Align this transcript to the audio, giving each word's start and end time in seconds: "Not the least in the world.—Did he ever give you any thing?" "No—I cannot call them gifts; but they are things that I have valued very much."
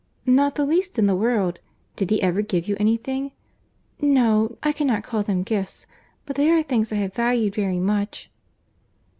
"Not 0.25 0.55
the 0.55 0.65
least 0.65 0.97
in 0.97 1.05
the 1.05 1.15
world.—Did 1.15 2.09
he 2.09 2.23
ever 2.23 2.41
give 2.41 2.67
you 2.67 2.75
any 2.79 2.97
thing?" 2.97 3.33
"No—I 4.01 4.71
cannot 4.71 5.03
call 5.03 5.21
them 5.21 5.43
gifts; 5.43 5.85
but 6.25 6.35
they 6.35 6.49
are 6.49 6.63
things 6.63 6.89
that 6.89 6.95
I 6.95 6.99
have 7.01 7.13
valued 7.13 7.53
very 7.53 7.79
much." 7.79 8.31